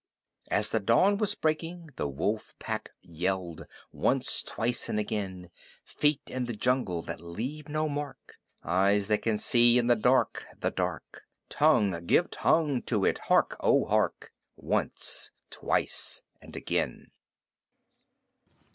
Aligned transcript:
As 0.49 0.69
the 0.69 0.79
dawn 0.79 1.19
was 1.19 1.35
breaking 1.35 1.91
the 1.95 2.07
Wolf 2.07 2.55
Pack 2.57 2.89
yelled 3.03 3.67
Once, 3.91 4.41
twice 4.41 4.89
and 4.89 4.99
again! 4.99 5.51
Feet 5.85 6.23
in 6.25 6.45
the 6.45 6.55
jungle 6.55 7.03
that 7.03 7.21
leave 7.21 7.69
no 7.69 7.87
mark! 7.87 8.39
Eyes 8.63 9.05
that 9.09 9.21
can 9.21 9.37
see 9.37 9.77
in 9.77 9.85
the 9.85 9.95
dark 9.95 10.47
the 10.57 10.71
dark! 10.71 11.27
Tongue 11.49 11.91
give 12.07 12.31
tongue 12.31 12.81
to 12.81 13.05
it! 13.05 13.19
Hark! 13.29 13.55
O 13.59 13.85
hark! 13.85 14.33
Once, 14.57 15.29
twice 15.51 16.23
and 16.41 16.55
again! 16.55 17.11